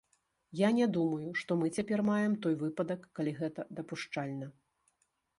[0.59, 4.49] Я не думаю, што мы цяпер маем той выпадак, калі гэта дапушчальна.